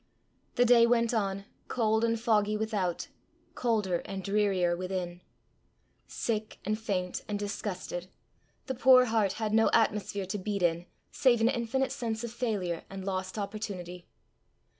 [0.55, 3.07] The day went on, cold and foggy without,
[3.53, 5.21] colder and drearier within.
[6.07, 8.07] Sick and faint and disgusted,
[8.65, 12.83] the poor heart had no atmosphere to beat in save an infinite sense of failure
[12.89, 14.07] and lost opportunity.